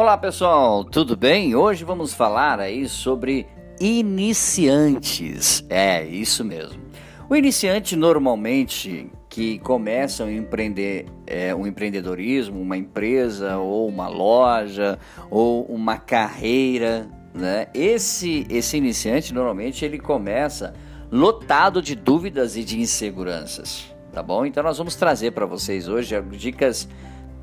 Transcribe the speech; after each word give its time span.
Olá 0.00 0.16
pessoal, 0.16 0.82
tudo 0.82 1.14
bem? 1.14 1.54
Hoje 1.54 1.84
vamos 1.84 2.14
falar 2.14 2.58
aí 2.58 2.88
sobre 2.88 3.46
iniciantes. 3.78 5.62
É, 5.68 6.02
isso 6.02 6.42
mesmo. 6.42 6.80
O 7.28 7.36
iniciante 7.36 7.94
normalmente 7.96 9.10
que 9.28 9.58
começam 9.58 10.26
a 10.26 10.32
empreender 10.32 11.04
é, 11.26 11.54
um 11.54 11.66
empreendedorismo, 11.66 12.58
uma 12.58 12.78
empresa 12.78 13.58
ou 13.58 13.86
uma 13.86 14.08
loja 14.08 14.98
ou 15.30 15.66
uma 15.66 15.98
carreira, 15.98 17.06
né? 17.34 17.66
Esse 17.74 18.46
esse 18.48 18.78
iniciante 18.78 19.34
normalmente 19.34 19.84
ele 19.84 19.98
começa 19.98 20.72
lotado 21.12 21.82
de 21.82 21.94
dúvidas 21.94 22.56
e 22.56 22.64
de 22.64 22.80
inseguranças, 22.80 23.94
tá 24.14 24.22
bom? 24.22 24.46
Então 24.46 24.62
nós 24.62 24.78
vamos 24.78 24.96
trazer 24.96 25.32
para 25.32 25.44
vocês 25.44 25.88
hoje 25.88 26.18
dicas 26.30 26.88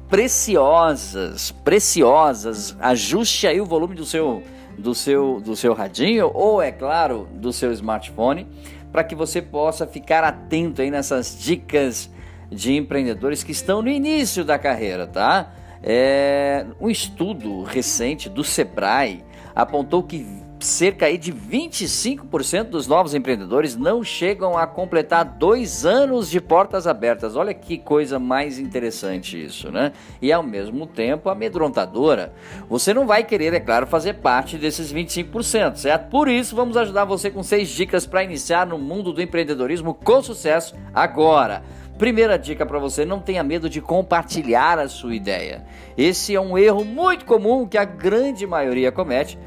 preciosas, 0.10 1.52
preciosas. 1.64 2.76
Ajuste 2.80 3.48
aí 3.48 3.60
o 3.62 3.66
volume 3.66 3.96
do 3.96 4.06
seu 4.06 4.44
do 4.78 4.94
seu 4.94 5.40
do 5.40 5.56
seu 5.56 5.74
radinho 5.74 6.30
ou 6.34 6.62
é 6.62 6.72
claro, 6.72 7.28
do 7.34 7.52
seu 7.52 7.72
smartphone, 7.72 8.48
para 8.92 9.04
que 9.04 9.16
você 9.16 9.42
possa 9.42 9.88
ficar 9.88 10.24
atento 10.24 10.82
aí 10.82 10.92
nessas 10.92 11.38
dicas 11.38 12.10
de 12.50 12.76
empreendedores 12.76 13.44
que 13.44 13.52
estão 13.52 13.82
no 13.82 13.90
início 13.90 14.46
da 14.46 14.58
carreira, 14.58 15.08
tá? 15.08 15.52
É, 15.84 16.66
um 16.80 16.90
estudo 16.90 17.64
recente 17.64 18.30
do 18.30 18.44
Sebrae 18.44 19.24
apontou 19.56 20.04
que 20.04 20.26
cerca 20.68 21.18
de 21.18 21.34
25% 21.34 22.66
dos 22.66 22.88
novos 22.88 23.14
empreendedores 23.14 23.76
não 23.76 24.04
chegam 24.04 24.58
a 24.58 24.68
completar 24.68 25.24
dois 25.24 25.86
anos 25.86 26.30
de 26.30 26.42
portas 26.42 26.86
abertas. 26.86 27.36
Olha 27.36 27.54
que 27.54 27.78
coisa 27.78 28.20
mais 28.20 28.60
interessante 28.60 29.44
isso, 29.44 29.72
né? 29.72 29.94
E 30.22 30.32
ao 30.32 30.44
mesmo 30.44 30.86
tempo 30.86 31.30
amedrontadora. 31.30 32.34
Você 32.70 32.94
não 32.94 33.08
vai 33.08 33.24
querer, 33.24 33.54
é 33.54 33.60
claro, 33.60 33.88
fazer 33.88 34.16
parte 34.16 34.58
desses 34.58 34.94
25%, 34.94 35.78
certo? 35.78 36.10
Por 36.10 36.28
isso, 36.28 36.56
vamos 36.56 36.76
ajudar 36.76 37.06
você 37.06 37.32
com 37.32 37.42
seis 37.42 37.70
dicas 37.70 38.06
para 38.06 38.24
iniciar 38.24 38.68
no 38.68 38.78
mundo 38.78 39.14
do 39.14 39.22
empreendedorismo 39.22 39.94
com 39.94 40.22
sucesso 40.22 40.76
agora. 40.94 41.64
Primeira 41.98 42.38
dica 42.38 42.66
para 42.66 42.78
você: 42.78 43.06
não 43.06 43.20
tenha 43.20 43.44
medo 43.44 43.70
de 43.70 43.82
compartilhar 43.82 44.78
a 44.78 44.88
sua 44.88 45.16
ideia. 45.16 45.66
Esse 45.98 46.36
é 46.36 46.42
um 46.42 46.58
erro 46.58 46.84
muito 46.86 47.26
comum 47.26 47.66
que 47.66 47.78
a 47.78 47.86
grande 47.86 48.46
maioria 48.46 48.92
comete 48.92 49.40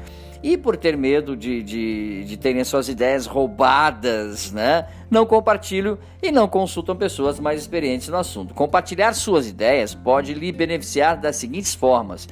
e 0.43 0.57
por 0.57 0.75
ter 0.75 0.97
medo 0.97 1.35
de, 1.35 1.61
de, 1.61 2.23
de 2.23 2.37
terem 2.37 2.63
suas 2.63 2.89
ideias 2.89 3.25
roubadas, 3.25 4.51
né? 4.51 4.87
Não 5.09 5.25
compartilham 5.25 5.97
e 6.21 6.31
não 6.31 6.47
consultam 6.47 6.95
pessoas 6.95 7.39
mais 7.39 7.61
experientes 7.61 8.07
no 8.07 8.17
assunto. 8.17 8.53
Compartilhar 8.53 9.13
suas 9.13 9.47
ideias 9.47 9.93
pode 9.93 10.33
lhe 10.33 10.51
beneficiar 10.51 11.17
das 11.17 11.35
seguintes 11.35 11.75
formas. 11.75 12.27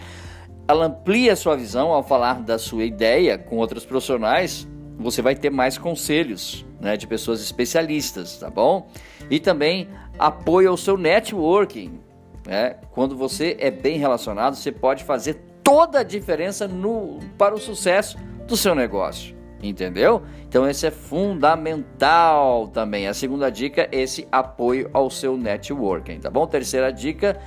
Ela 0.67 0.85
amplia 0.85 1.35
sua 1.35 1.55
visão 1.55 1.91
ao 1.91 2.03
falar 2.03 2.41
da 2.41 2.57
sua 2.57 2.83
ideia 2.83 3.37
com 3.37 3.57
outros 3.57 3.85
profissionais. 3.85 4.67
Você 4.97 5.21
vai 5.21 5.35
ter 5.35 5.49
mais 5.49 5.77
conselhos 5.77 6.65
né, 6.79 6.97
de 6.97 7.07
pessoas 7.07 7.41
especialistas, 7.41 8.37
tá 8.37 8.49
bom? 8.49 8.87
E 9.29 9.39
também 9.39 9.87
apoio 10.17 10.69
ao 10.69 10.77
seu 10.77 10.97
networking. 10.97 11.99
Né? 12.45 12.75
Quando 12.91 13.15
você 13.15 13.55
é 13.59 13.69
bem 13.69 13.97
relacionado, 13.97 14.55
você 14.55 14.71
pode 14.71 15.03
fazer 15.03 15.48
toda 15.69 15.99
a 15.99 16.03
diferença 16.03 16.67
no, 16.67 17.19
para 17.37 17.53
o 17.53 17.59
sucesso 17.59 18.17
do 18.47 18.57
seu 18.57 18.73
negócio. 18.73 19.37
Entendeu? 19.61 20.23
Então 20.47 20.67
esse 20.67 20.87
é 20.87 20.91
fundamental 20.91 22.69
também. 22.69 23.07
A 23.07 23.13
segunda 23.13 23.51
dica, 23.51 23.87
esse 23.91 24.27
apoio 24.31 24.89
ao 24.91 25.11
seu 25.11 25.37
networking, 25.37 26.19
tá 26.19 26.29
bom? 26.31 26.47
Terceira 26.47 26.91
dica, 26.91 27.39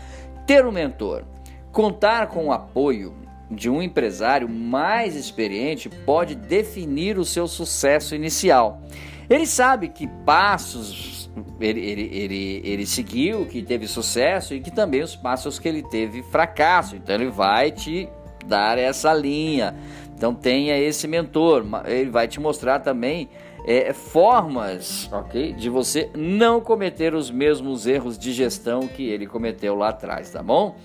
ter 0.46 0.64
um 0.64 0.70
mentor. 0.70 1.24
Contar 1.72 2.28
com 2.28 2.46
o 2.46 2.52
apoio 2.52 3.12
de 3.50 3.68
um 3.68 3.82
empresário 3.82 4.48
mais 4.48 5.16
experiente 5.16 5.88
pode 5.88 6.36
definir 6.36 7.18
o 7.18 7.24
seu 7.24 7.48
sucesso 7.48 8.14
inicial. 8.14 8.82
Ele 9.28 9.46
sabe 9.46 9.88
que 9.88 10.06
passos 10.24 11.22
ele, 11.60 11.80
ele, 11.80 12.10
ele, 12.12 12.62
ele 12.64 12.86
seguiu, 12.86 13.46
que 13.46 13.62
teve 13.62 13.86
sucesso 13.86 14.54
e 14.54 14.60
que 14.60 14.70
também 14.70 15.02
os 15.02 15.16
passos 15.16 15.58
que 15.58 15.68
ele 15.68 15.82
teve 15.82 16.22
fracasso. 16.22 16.96
Então 16.96 17.14
ele 17.14 17.30
vai 17.30 17.70
te 17.70 18.08
dar 18.46 18.78
essa 18.78 19.12
linha. 19.14 19.74
Então 20.14 20.34
tenha 20.34 20.76
esse 20.78 21.06
mentor, 21.08 21.64
ele 21.86 22.10
vai 22.10 22.28
te 22.28 22.38
mostrar 22.40 22.80
também 22.80 23.28
é, 23.66 23.92
formas, 23.92 25.08
ok, 25.12 25.52
de 25.52 25.68
você 25.68 26.10
não 26.14 26.60
cometer 26.60 27.14
os 27.14 27.30
mesmos 27.30 27.86
erros 27.86 28.18
de 28.18 28.32
gestão 28.32 28.86
que 28.86 29.08
ele 29.08 29.26
cometeu 29.26 29.74
lá 29.74 29.88
atrás, 29.88 30.30
tá 30.30 30.42
bom? 30.42 30.76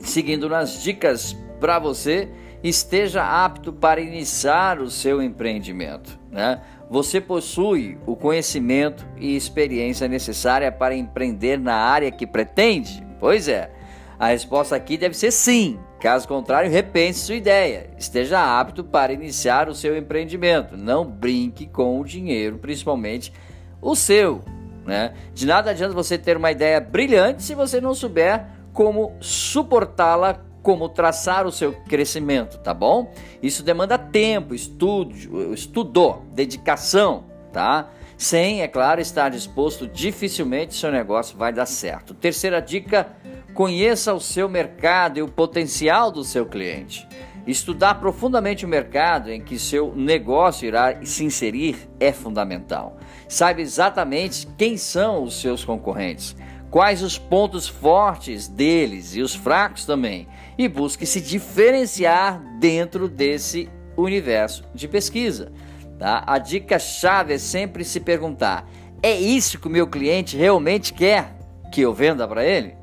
Seguindo 0.00 0.48
nas 0.48 0.82
dicas 0.82 1.36
para 1.60 1.78
você, 1.78 2.28
esteja 2.62 3.22
apto 3.22 3.72
para 3.72 4.00
iniciar 4.00 4.80
o 4.80 4.90
seu 4.90 5.22
empreendimento, 5.22 6.18
né? 6.30 6.60
Você 6.90 7.20
possui 7.20 7.96
o 8.04 8.16
conhecimento 8.16 9.06
e 9.16 9.36
experiência 9.36 10.08
necessária 10.08 10.72
para 10.72 10.96
empreender 10.96 11.56
na 11.56 11.76
área 11.76 12.10
que 12.10 12.26
pretende? 12.26 13.06
Pois 13.20 13.46
é. 13.46 13.70
A 14.18 14.26
resposta 14.28 14.74
aqui 14.74 14.98
deve 14.98 15.16
ser 15.16 15.30
sim. 15.30 15.78
Caso 16.00 16.26
contrário, 16.26 16.70
repense 16.70 17.20
sua 17.20 17.36
ideia. 17.36 17.90
Esteja 17.96 18.60
apto 18.60 18.82
para 18.82 19.12
iniciar 19.12 19.68
o 19.68 19.74
seu 19.74 19.96
empreendimento. 19.96 20.76
Não 20.76 21.04
brinque 21.04 21.66
com 21.66 22.00
o 22.00 22.04
dinheiro, 22.04 22.58
principalmente 22.58 23.32
o 23.80 23.94
seu. 23.94 24.42
Né? 24.84 25.14
De 25.32 25.46
nada 25.46 25.70
adianta 25.70 25.94
você 25.94 26.18
ter 26.18 26.36
uma 26.36 26.50
ideia 26.50 26.80
brilhante 26.80 27.42
se 27.44 27.54
você 27.54 27.80
não 27.80 27.94
souber 27.94 28.46
como 28.72 29.16
suportá-la 29.20 30.40
como 30.62 30.88
traçar 30.88 31.46
o 31.46 31.52
seu 31.52 31.72
crescimento, 31.72 32.58
tá 32.58 32.74
bom? 32.74 33.12
Isso 33.42 33.62
demanda 33.62 33.96
tempo, 33.98 34.54
estudo, 34.54 35.54
estudo, 35.54 36.22
dedicação, 36.32 37.24
tá? 37.52 37.88
Sem, 38.16 38.60
é 38.60 38.68
claro, 38.68 39.00
estar 39.00 39.30
disposto, 39.30 39.86
dificilmente 39.86 40.74
seu 40.74 40.92
negócio 40.92 41.38
vai 41.38 41.52
dar 41.52 41.64
certo. 41.64 42.12
Terceira 42.12 42.60
dica: 42.60 43.08
conheça 43.54 44.12
o 44.12 44.20
seu 44.20 44.48
mercado 44.48 45.18
e 45.18 45.22
o 45.22 45.28
potencial 45.28 46.10
do 46.10 46.22
seu 46.22 46.44
cliente. 46.44 47.08
Estudar 47.46 47.94
profundamente 47.94 48.66
o 48.66 48.68
mercado 48.68 49.32
em 49.32 49.40
que 49.40 49.58
seu 49.58 49.94
negócio 49.96 50.68
irá 50.68 51.02
se 51.02 51.24
inserir 51.24 51.88
é 51.98 52.12
fundamental. 52.12 52.98
Saiba 53.26 53.62
exatamente 53.62 54.46
quem 54.58 54.76
são 54.76 55.22
os 55.24 55.40
seus 55.40 55.64
concorrentes 55.64 56.36
quais 56.70 57.02
os 57.02 57.18
pontos 57.18 57.66
fortes 57.68 58.46
deles 58.46 59.16
e 59.16 59.20
os 59.20 59.34
fracos 59.34 59.84
também, 59.84 60.28
e 60.56 60.68
busque 60.68 61.04
se 61.04 61.20
diferenciar 61.20 62.40
dentro 62.58 63.08
desse 63.08 63.68
universo 63.96 64.64
de 64.74 64.86
pesquisa. 64.86 65.52
Tá? 65.98 66.22
A 66.26 66.38
dica 66.38 66.78
chave 66.78 67.34
é 67.34 67.38
sempre 67.38 67.84
se 67.84 68.00
perguntar: 68.00 68.68
é 69.02 69.12
isso 69.12 69.58
que 69.58 69.66
o 69.66 69.70
meu 69.70 69.86
cliente 69.86 70.36
realmente 70.36 70.92
quer 70.92 71.36
que 71.72 71.80
eu 71.80 71.92
venda 71.92 72.26
para 72.26 72.44
ele? 72.44 72.74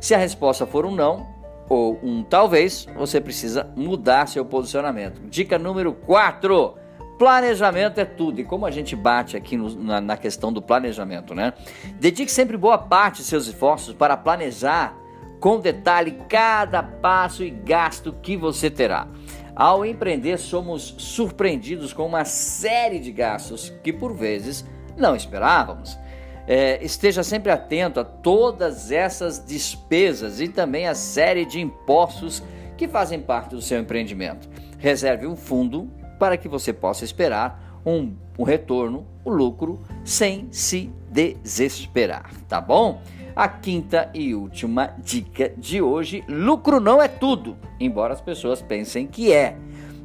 Se 0.00 0.14
a 0.14 0.18
resposta 0.18 0.66
for 0.66 0.86
um 0.86 0.94
não 0.94 1.28
ou 1.68 2.00
um 2.02 2.22
talvez, 2.22 2.86
você 2.96 3.20
precisa 3.20 3.70
mudar 3.76 4.26
seu 4.26 4.44
posicionamento. 4.44 5.20
Dica 5.28 5.58
número 5.58 5.92
4 5.92 6.79
Planejamento 7.20 8.00
é 8.00 8.06
tudo. 8.06 8.40
E 8.40 8.44
como 8.44 8.64
a 8.64 8.70
gente 8.70 8.96
bate 8.96 9.36
aqui 9.36 9.54
no, 9.54 9.68
na, 9.74 10.00
na, 10.00 10.16
questão 10.16 10.50
do 10.50 10.62
planejamento, 10.62 11.34
né? 11.34 11.52
Dedique 12.00 12.32
sempre 12.32 12.56
boa 12.56 12.78
parte 12.78 13.18
de 13.18 13.24
seus 13.24 13.46
esforços 13.46 13.92
para 13.92 14.16
planejar 14.16 14.96
com 15.38 15.60
detalhe 15.60 16.16
cada 16.30 16.82
passo 16.82 17.44
e 17.44 17.50
gasto 17.50 18.14
que 18.22 18.38
você 18.38 18.70
terá. 18.70 19.06
Ao 19.54 19.84
empreender, 19.84 20.38
somos 20.38 20.94
surpreendidos 20.96 21.92
com 21.92 22.06
uma 22.06 22.24
série 22.24 22.98
de 22.98 23.12
gastos 23.12 23.68
que 23.84 23.92
por 23.92 24.14
vezes 24.14 24.64
não 24.96 25.14
esperávamos. 25.14 25.98
É, 26.46 26.82
esteja 26.82 27.22
sempre 27.22 27.52
atento 27.52 28.00
a 28.00 28.04
todas 28.04 28.90
essas 28.90 29.44
despesas 29.44 30.40
e 30.40 30.48
também 30.48 30.88
a 30.88 30.94
série 30.94 31.44
de 31.44 31.60
impostos 31.60 32.42
que 32.78 32.88
fazem 32.88 33.20
parte 33.20 33.50
do 33.50 33.60
seu 33.60 33.78
empreendimento. 33.78 34.48
Reserve 34.78 35.26
um 35.26 35.36
fundo 35.36 35.99
para 36.20 36.36
que 36.36 36.48
você 36.48 36.70
possa 36.70 37.02
esperar 37.02 37.80
um, 37.84 38.14
um 38.38 38.44
retorno, 38.44 39.06
um 39.24 39.30
lucro, 39.30 39.80
sem 40.04 40.48
se 40.50 40.92
desesperar, 41.10 42.30
tá 42.46 42.60
bom? 42.60 43.00
A 43.34 43.48
quinta 43.48 44.10
e 44.12 44.34
última 44.34 44.94
dica 44.98 45.50
de 45.56 45.80
hoje: 45.80 46.22
lucro 46.28 46.78
não 46.78 47.00
é 47.00 47.08
tudo, 47.08 47.56
embora 47.80 48.12
as 48.12 48.20
pessoas 48.20 48.60
pensem 48.60 49.06
que 49.06 49.32
é. 49.32 49.56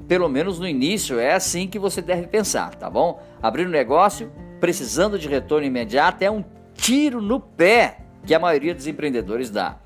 Pelo 0.08 0.30
menos 0.30 0.58
no 0.58 0.68
início 0.68 1.20
é 1.20 1.34
assim 1.34 1.68
que 1.68 1.78
você 1.78 2.02
deve 2.02 2.28
pensar, 2.28 2.74
tá 2.76 2.90
bom? 2.90 3.22
Abrir 3.42 3.68
um 3.68 3.72
negócio 3.72 4.32
precisando 4.62 5.20
de 5.20 5.28
retorno 5.28 5.68
imediato 5.68 6.24
é 6.24 6.32
um 6.32 6.46
tiro 6.76 7.22
no 7.22 7.42
pé 7.42 7.98
que 8.26 8.34
a 8.34 8.40
maioria 8.40 8.74
dos 8.74 8.88
empreendedores 8.88 9.50
dá. 9.50 9.80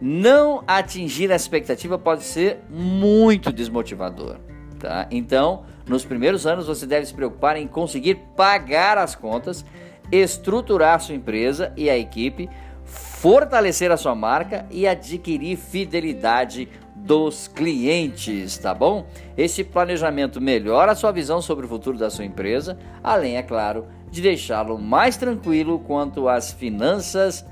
Não 0.00 0.64
atingir 0.66 1.30
a 1.30 1.36
expectativa 1.36 1.98
pode 1.98 2.24
ser 2.24 2.58
muito 2.68 3.52
desmotivador. 3.52 4.38
Tá? 4.86 5.08
Então, 5.10 5.64
nos 5.84 6.04
primeiros 6.04 6.46
anos 6.46 6.68
você 6.68 6.86
deve 6.86 7.06
se 7.06 7.12
preocupar 7.12 7.56
em 7.56 7.66
conseguir 7.66 8.14
pagar 8.36 8.96
as 8.96 9.16
contas, 9.16 9.64
estruturar 10.12 11.00
sua 11.00 11.16
empresa 11.16 11.72
e 11.76 11.90
a 11.90 11.98
equipe, 11.98 12.48
fortalecer 12.84 13.90
a 13.90 13.96
sua 13.96 14.14
marca 14.14 14.64
e 14.70 14.86
adquirir 14.86 15.56
fidelidade 15.56 16.68
dos 16.94 17.48
clientes, 17.48 18.56
tá 18.58 18.72
bom? 18.72 19.08
Esse 19.36 19.64
planejamento 19.64 20.40
melhora 20.40 20.92
a 20.92 20.94
sua 20.94 21.10
visão 21.10 21.42
sobre 21.42 21.66
o 21.66 21.68
futuro 21.68 21.98
da 21.98 22.08
sua 22.08 22.24
empresa, 22.24 22.78
além, 23.02 23.38
é 23.38 23.42
claro, 23.42 23.88
de 24.08 24.22
deixá-lo 24.22 24.78
mais 24.78 25.16
tranquilo 25.16 25.80
quanto 25.80 26.28
às 26.28 26.52
finanças 26.52 27.44